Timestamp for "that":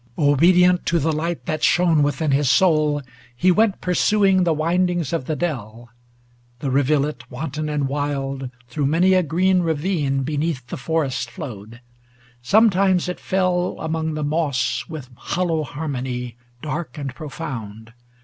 1.45-1.63